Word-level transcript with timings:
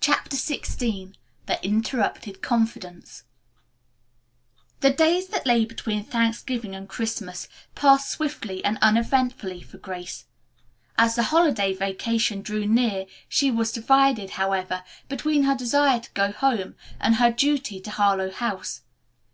CHAPTER 0.00 0.38
XVI 0.38 1.12
THE 1.44 1.62
INTERRUPTED 1.62 2.40
CONFIDENCE 2.40 3.24
The 4.80 4.88
days 4.90 5.26
that 5.26 5.44
lay 5.44 5.66
between 5.66 6.02
Thanksgiving 6.02 6.74
and 6.74 6.88
Christmas 6.88 7.46
passed 7.74 8.08
swiftly 8.10 8.64
and 8.64 8.78
uneventfully 8.80 9.60
for 9.60 9.76
Grace. 9.76 10.24
As 10.96 11.14
the 11.14 11.24
holiday 11.24 11.74
vacation 11.74 12.40
drew 12.40 12.64
near 12.64 13.04
she 13.28 13.50
was 13.50 13.70
divided, 13.70 14.30
however, 14.40 14.82
between 15.10 15.42
her 15.42 15.54
desire 15.54 16.00
to 16.00 16.10
go 16.12 16.32
home 16.32 16.74
and 16.98 17.16
her 17.16 17.30
duty 17.30 17.78
to 17.82 17.90
Harlowe 17.90 18.30
House. 18.32 18.80